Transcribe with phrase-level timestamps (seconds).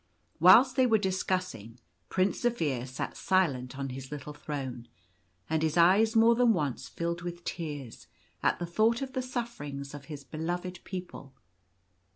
[0.39, 4.87] Whilst they were discussing, Prince Zaphir sat silent on his little throne;
[5.47, 8.07] and his eyes more than once filled with tears
[8.41, 11.35] at the thought of the sufferings of his beloved people.